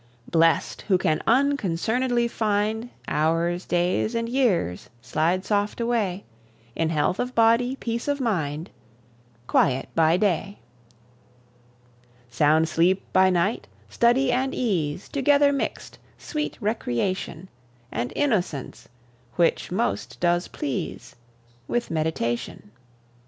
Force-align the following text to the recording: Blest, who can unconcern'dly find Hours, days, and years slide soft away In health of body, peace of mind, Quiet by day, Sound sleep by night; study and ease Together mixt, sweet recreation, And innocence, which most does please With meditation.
Blest, 0.27 0.81
who 0.87 0.97
can 0.97 1.21
unconcern'dly 1.27 2.27
find 2.27 2.89
Hours, 3.07 3.67
days, 3.67 4.15
and 4.15 4.27
years 4.27 4.89
slide 4.99 5.45
soft 5.45 5.79
away 5.79 6.23
In 6.75 6.89
health 6.89 7.19
of 7.19 7.35
body, 7.35 7.75
peace 7.75 8.07
of 8.07 8.19
mind, 8.19 8.71
Quiet 9.45 9.89
by 9.93 10.17
day, 10.17 10.57
Sound 12.31 12.67
sleep 12.67 13.03
by 13.13 13.29
night; 13.29 13.67
study 13.89 14.31
and 14.31 14.55
ease 14.55 15.07
Together 15.07 15.53
mixt, 15.53 15.99
sweet 16.17 16.57
recreation, 16.59 17.47
And 17.91 18.11
innocence, 18.15 18.89
which 19.35 19.71
most 19.71 20.19
does 20.19 20.47
please 20.47 21.15
With 21.67 21.91
meditation. 21.91 22.71